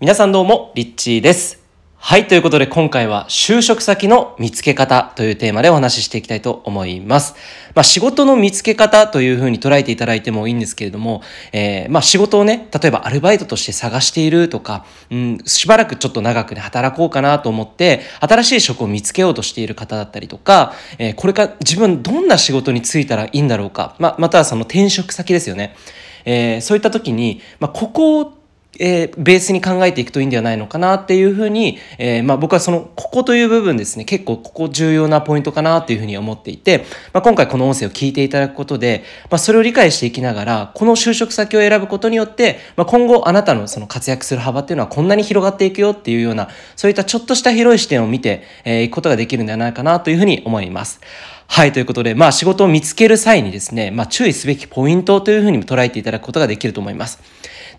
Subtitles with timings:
[0.00, 1.62] 皆さんどうも、リッチーです。
[1.98, 7.34] はい、ということで今回は就職先の見つけ方というテーマでお話ししていきたいと思います。
[7.74, 11.20] まあ仕事の見つけ方というふうに捉えていただいてもいいんですけれども、
[11.52, 25.76] えー、まあ仕事をね、例えばアルバイトとして探しているとか、うん、しばらくちょっと長くね、働こうかなと思って、新しい職を見つけようとしている方だったりとか、えー、これから自分どんな仕事に就いたらいいんだろうか、まあ、またはその転職先ですよね。
[26.24, 28.39] えー、そういった時に、まあ、ここを
[28.80, 51.00] えー、ベースに考えていくといいんではないのかなっていうふうに、えー、まあ、僕はその、ここという部分ですね、結構ここ重要なポイントかなっていうふうに思っていて、まあ、今回この音声を聞いていただくことで、まあ、それを理解していきながら、この就職先を選ぶことによって、まあ、今後あなたのその活躍する幅っていうのはこんなに広がっていくよっていうような、そういったちょっとした広い視点を見て、えー、くことができるんではないかなというふうに思います。
[51.46, 57.18] はい、ということで、まあ仕事を見つける際にですね、まあ注意すべきポイントというふうにも捉えていただくことができると思います。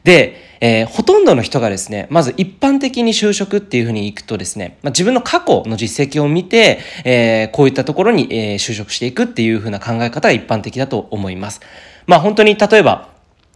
[0.04, 11.62] で、えー、ほとんどの人がですね、まず一般的に就職っていうふうに行くとですね、まあ、自分の過去の実績を見て、えー、こういったところに、えー、就職していくっていうふうな考え方が一般的だと思います。
[12.08, 13.11] まあ本当に例えば、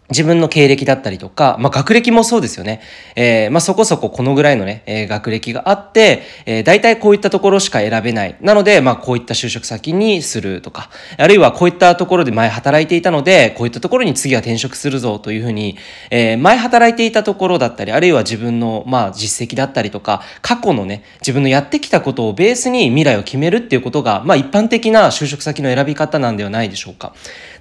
[0.09, 2.81] 自分の経歴だったりとか、まあ、学歴もそうですよね。
[3.16, 8.36] えー、まあ、そこそここのぐらいのね、えー、学歴があって、えー、大体こういったところしか選べない。
[8.39, 15.75] なので、まあ、こういった就職先にするとか、あるいはこういったところで前働いていたので、こういったところに次は転職するぞというふうに、
[16.12, 27.14] えー、前働いていたところだったり、あるいは自分の、まあ、実績だったりとか、過去のね、自分のやってきたことをベースに未来を決めるっていうことが、まあ、一般的な就職先の選び方なんではないでしょうか。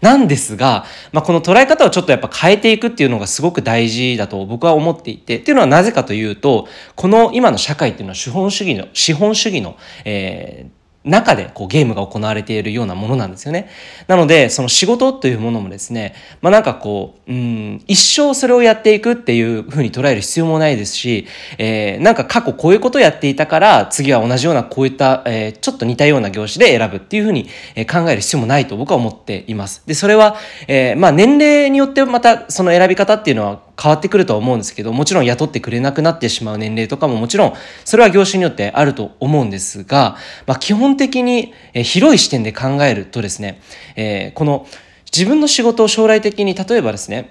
[0.03, 13.69] なんですが、まあ、この捉え方をちょっとやっぱ変えていくっていうのがすごく大事だと僕は思っていて、っていうのはなぜかというと、この今の社会っていうのは資本主義の、資本主義の、えー中でこうゲームが行われているようなものなんですよね。
[14.07, 21.27] なので、その仕事というものもですね、まあなんかこう、うん、一生それをやっていくっていうふうに捉える必要もないですし、
[21.59, 27.45] えー、なんか過去こういうことをやっていたから、次は同じようなこういった、えー、ちょっと似たような業種で選ぶっていうふうに
[27.91, 29.83] 考える必要もないと僕は思っています。
[29.87, 30.37] で、それは、
[30.69, 37.55] えー、まあ年齢によってまたその選び方っていうのは変わってくるとは思うんですけど、もちろん雇ってくれなくなってしまう年齢とかももちろん、
[37.85, 43.61] それは業種によってあると思うんですが、まあ、基本的に広い視点で考えるとですね、
[43.96, 44.67] えー、この
[45.13, 47.30] 自分の仕事を将来的に、例えばですね、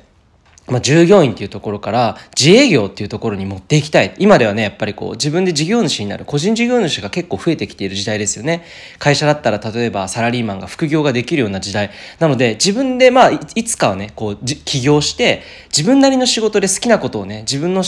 [0.68, 4.14] まあ、従業員っていうところから自営業っていうところに持っていきたい。
[4.18, 8.64] 今ではね、やっぱりこう自分で事業主になる個人事業主が結構増えてきている時代ですよね。
[8.98, 11.92] 会社だったら例えばサラリーマンが副業ができるような時代。
[12.20, 17.84] なので自分でまあいつかはね、こう起業して自分なりの仕事で好きなことをね、自分の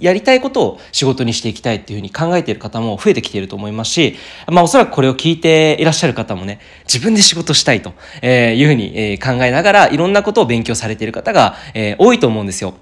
[0.00, 4.16] やりたいことを仕事にしていきたいっていうふうに考えている方も増えてきていると思いますし、
[4.48, 6.58] まあおそらくこれを聞いていらっしゃる方もね、
[6.92, 7.92] 自分で仕事したいと
[8.26, 11.54] いうふうに考えながらいろんなことを勉強されている方が
[11.98, 12.74] 多多いと思うんですよ。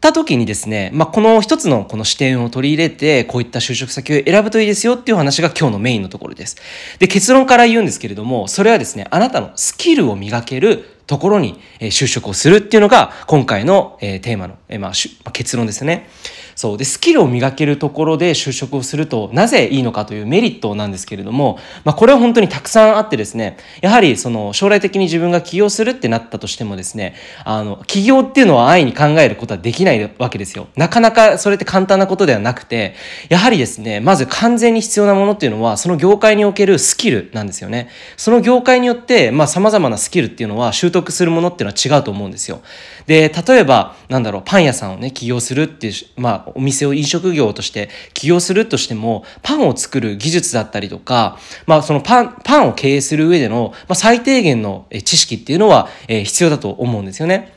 [0.00, 6.56] た時にですね、まあ、この一つのこの視点を取り入れて、こういった就職先を選ぶといいですよっていう話が今日のメインのところです。
[6.98, 14.92] で、結論から言うんですけれども、それはですね、あなたのスキルを磨けるところに就職をするっていうのが今回のテーマの、ま
[15.24, 16.08] あ、結論ですね。
[16.54, 16.78] そう。
[16.78, 30.68] で、スキルを磨けるところで就職をすると、なぜいいのかというメリットなんですけれども、まあ、これは本当にたくさんあってですね、やはり、その、将来的に自分が起業するってなったとしてもですね、あの、起業っていうのは安易に考えることはできないわけですよ。
[30.76, 32.94] なかなかそれって簡単なことではなくて、
[33.28, 37.88] やはりですね、まず完全に必要なものっていうのは、その業界におけるスキルなんですよね。
[38.16, 42.60] その業界によって、まあ、様々なスキルっていうのは習得するものっていうのは違うと思うんですよ。
[43.06, 57.53] で、例えば、なんだろう、パン屋さんをね、起業するっていう、まあ、お店を飲食業として起業するとしても、パンを作る技術だったりとか、まあ、そのパン、パンを経営する上での、まあ、最低限の知識っていうのは、えー、必要だと思うんですよね。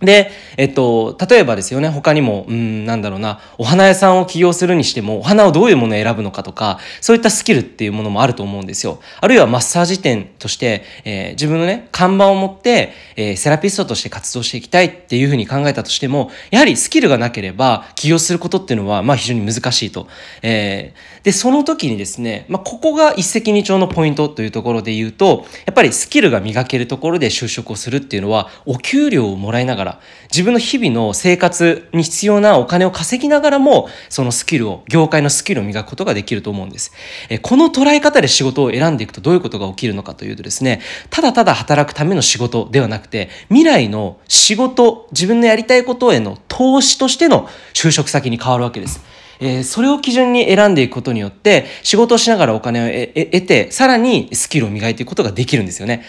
[0.00, 9.00] で、えっと、例えばですよね、他にも、うん、なんだろうな、お花屋さんを起業するにしても、お花をどういうものを選ぶのかとか、そういったスキルっていうものもあると思うんですよ。
[9.20, 20.06] あるいはマッサージ店として、えー、自分のね、看板を持って、えー、セラピストとして活動していきたいっていうふうに考えたとしても、やはりスキルがなければ、起業することっていうのは、まあ非常に難しいと。
[20.42, 30.00] えー、で、その時にですね、まあここが一石二鳥のポイントというところで言うと、やっぱりスキルが磨けるところで就職をするっていうのは、お給料をもらいながらら、
[30.30, 36.92] 自分の日々の生活に必要なお金を稼ぎながらも、そのスキルを、業界のスキルを磨くことができると思うんです。
[37.28, 40.80] えこの捉え方で仕事を選んでいくとどういうことが起きるのかというとですね、
[41.10, 49.02] ただただ働くための仕事ではなくて、未来の仕事、自分のやりたいことへの投資としての就職先に変わるわけです。
[49.40, 56.04] えー、それを基準に選んでいくことによって、仕事をしながらお金を得て、さらにスキルを磨いていくことができるんですよね。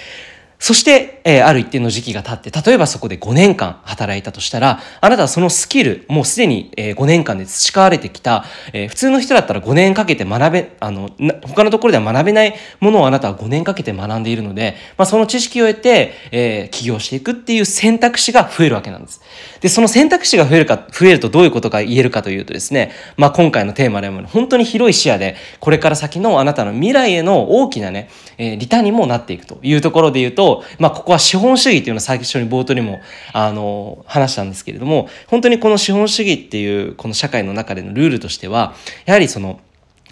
[0.59, 11.09] そして、えー、ある一定の時期が経って、例えばそこで5年間働いたとしたら、あなたはそのスキル、もうすでに、えー、5年間で培われてきた、えー、普通の人だったら5年かけて学べ、あの、
[11.43, 19.21] 他のところでは学べないものをあなたは5年かけて学んでいるので、まあ、その知識を得て、えー、起業していくっていう選択肢が増えるわけなんです。
[19.61, 32.99] で、その選択肢が増えるか、増えるとどういうことが言えるかというとですね、まあ、今回のテーマでも本当に広い視野で、これから先のあなたの未来への大きなね、えー、リターンにもなっていくというところで言うと、まあ、ここは資本主義っていうのを最初に冒頭にも、
[33.33, 38.73] あの、話したんですけれども、本当にこの資本主義っていうこの社会の中でのルールとしては、
[39.05, 39.59] やはりその、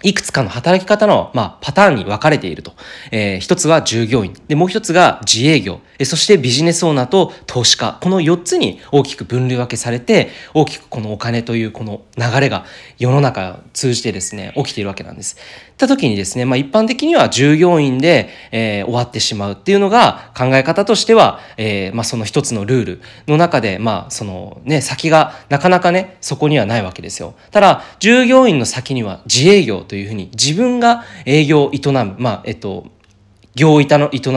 [0.04, 2.72] いくつかの働き方の、まあ、パターンに分かれていると。
[3.10, 4.32] えー、一つは従業員。
[4.46, 5.80] で、もう一つが自営業。
[5.98, 7.98] えそしてビジネスオーナーと投資家。
[8.00, 12.64] この4つに大きく分類分けされて、大きくこのお金というこの流れが
[12.98, 15.36] 世の中を通じてですね、起きているわけなんです。
[15.78, 27.34] った時にですね、まあ一般的には従業員で、えー、終わってしまうっていうのが考え方としては、えー、まあその一つのルールの中で、まあそのね、先がなかなかね、そこにはないわけですよ。
[27.52, 32.88] ただ、従業員の先には自営業というふうに自分が営業を営む、まあ、えっと、
[33.58, 33.86] 業を営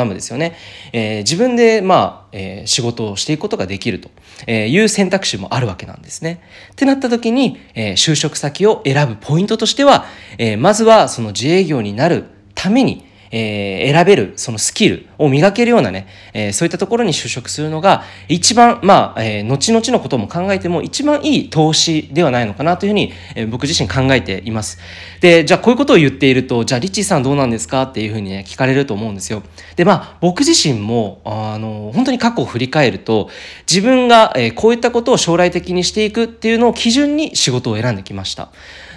[0.05, 0.55] むですよね。
[0.93, 4.09] えー、自分で、まあ、えー、仕事をしていくことができると
[4.51, 6.41] いう選択肢もあるわけなんですね。
[6.71, 10.05] ってなった時に、えー、就職先を選ぶポイントとしては、
[10.37, 12.25] えー、まずはその自営業になる
[12.55, 24.79] ために、えー、選べる、そのスキルを磨けるようなね、えー、そういったところに就職するのが、一番、まあ、えー、後々のことも考えても、一番いい投資ではないのかなというふうに、えー、僕自身考えています。
[25.21, 29.43] で、じゃあこういうことを言っていると、じゃあリッチーさんどうなんですかっていうふうにね、聞かれると思うんですよ。
[29.75, 33.29] で、まあ、僕自身も、あの、本当に過去を振り返ると、
[33.69, 38.49] 自分が、え、こういったことを将来的にしていくっていうのを基準に仕事を選んできました。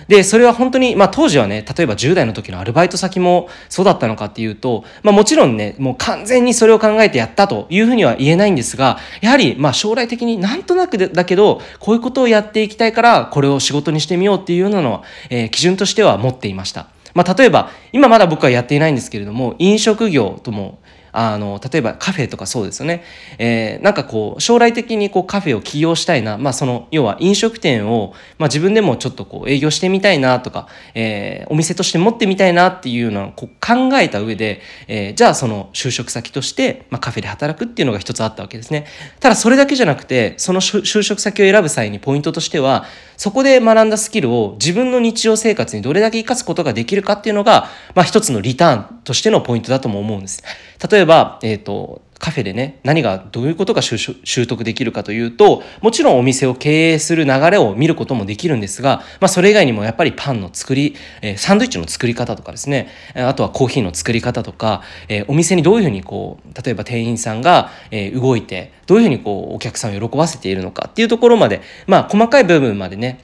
[0.09, 16.89] で、それは本当に、まあ当時はね、例えば10代の時のアルバイト先もそうだったのかっていうと、まあもちろんね、もう完全にそれを考えてやったというふうには言えないんですが、やはりまあ将来的になんとなくだけど、こういうことをやっていきたいから、これを仕事にしてみようっていうようなのは、えー、基準としては持っていました。
[17.15, 20.79] まあ例えば、今まだ僕はやっていないんですけれども、飲食業とも
[21.17, 23.05] あの、例えばカフェとかそうですよね。
[23.39, 38.87] えー、なんかこう、将来的にこうカフェを起業したいな、まあその、要は飲食店を、まあ自分でもちょっとこう営業してみたいなとか、えー、お店として持ってみたいなっていうのをこう考えた上で、えー、じゃあその就職先として、まあカフェで働くっていうのが一つあったわけですね。
[39.21, 42.85] ただそれだけじゃなくて、その就職先を選ぶ際にポイントとしては、
[43.17, 50.43] そこで学んだスキルを自分の日常生活にどれだけ活かすことができるかっていうのが、まあ一つのリターンとしてのポイントだとも思うんです。
[50.91, 73.21] 例えば、えば、えっ、ー、と、カフェでね、何が、どういうことが習得できるかというと、もちろんお店を経営する流れを見ることもできるんですが、まあそれ以外にもやっぱりパンの作り、えー、サンドイッチの作り方とかですね、あとはコーヒーの作り方とか、えー、お店にどういうふうにこう、例えば店員さんが、えー、動いて、どういうふうにこう、お客さんを喜ばせているのかっていうところまで、まあ細かい部分までね、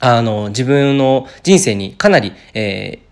[0.00, 3.07] あの、自分の人生にかなり、えー、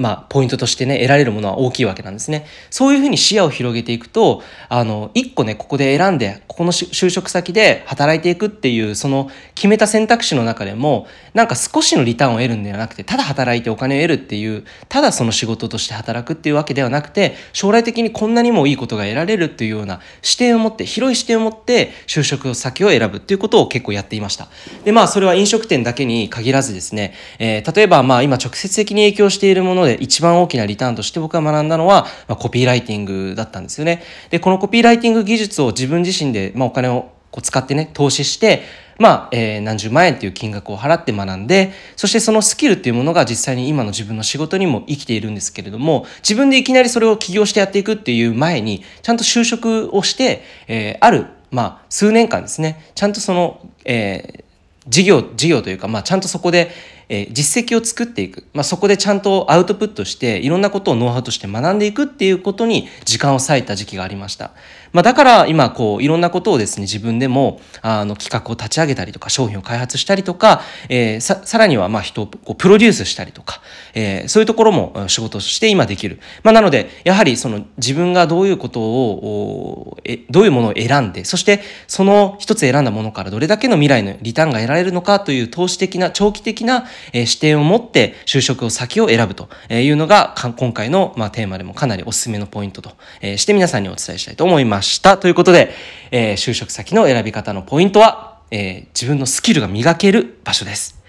[0.00, 2.46] まあ、ポイントとしてね、得られるものは大きいわけなんですね。
[2.70, 24.48] そういうふうに視野を広げていくと、あの、一個ね、ここで選んで、ここの就職先で働いていくっていう、その決めた選択肢の中でも、なんか少しのリターンを得るんではなくて、ただ働いてお金を得るっていう、ただその仕事として働くっていうわけではなくて、将来的にこんなにもいいことが得られるっていうような視点を持って、広い視点を持って、就職先を選ぶっていうことを結構やっていました。
[24.84, 34.02] で、まあ、それは飲食店だけに限らずですね、えー、例えば、まあ、今直接的に影響しているもので、で一番大きなリターンとして僕が学んだのは、まあ、コピーライティングだったんですよね。
[34.30, 38.62] で、このコピーライティング技術を自分自身で、まあ、お金をこう使ってね、投資して、
[38.98, 54.44] まあ、えー、何十万円っていう金額を払って学んで、そしてそのスキルっていうものが実際に今の自分の仕事にも生きているんですけれども、自分でいきなりそれを起業してやっていくっていう前に、ちゃんと就職をして、えー、ある、まあ、数年間ですね、ちゃんとその、えー、
[54.88, 56.70] 事業、事業というか、まあ、ちゃんとそこで、
[57.12, 58.44] えー、実績を作っていく。
[58.54, 64.52] まあ、そこでちゃんとアウトプットして、いろんなことをノウハウとして学んでいくっていうことに時間を割いた時期がありました。
[64.92, 73.60] まあ、だから今、こう、いろんなことをですね、自分でも、あの、企画を立ち上げたりとか、商品を開発したりとか、えー、さ、らには、まあ、人をこうプロデュースしたりとか、
[73.94, 76.18] えー、そういうところも仕事として今できる。
[76.42, 95.18] まあ、なので、やはりその自分がどういうことを、えどういうものを選んで、そしてその一つ選んだものからどれだけの未来のリターンが得られるのかという投資的な、長期的な、え、視点を持って就職を先を選ぶというのが、今回の、まあ、テーマでもかなりおすすめのポイントと、え、して皆さんにお伝えしたいと思いました。
[95.18, 95.74] ということで、
[96.10, 101.00] え、就職先の選び方のポイントは、え、自分のスキルが磨ける場所です。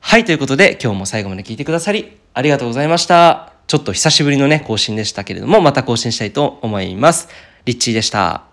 [0.00, 3.52] はい、ということで今日も最後まで聞いてくださりありがとうございました。
[3.66, 7.28] ちょっと久しぶりのね、更新でしたけれども、また更新したいと思います。
[7.64, 8.51] リッチーでした。